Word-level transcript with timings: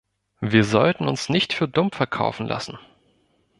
Wir 0.39 0.63
sollten 0.63 1.07
uns 1.07 1.29
nicht 1.29 1.53
für 1.53 1.67
dumm 1.67 1.91
verkaufen 1.91 2.47
lassen. 2.47 2.79